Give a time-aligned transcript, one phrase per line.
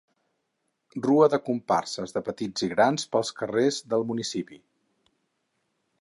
[1.07, 4.59] Rua de comparses de petits i grans pels carrers del municipi.